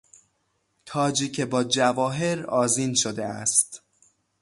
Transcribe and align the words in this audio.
تاجی 0.85 1.29
که 1.29 1.45
با 1.45 1.63
جواهر 1.63 2.45
آذین 2.45 2.93
شده 2.93 3.25
است 3.25 3.81